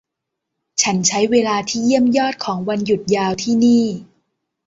[0.81, 3.85] ฉันใช้เวลาที่เยี่ยมยอดของวันหยุดยาวที่นี่